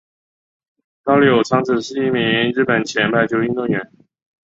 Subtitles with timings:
[1.03, 2.23] 高柳昌子是一名
[2.55, 3.91] 日本前排球运动员。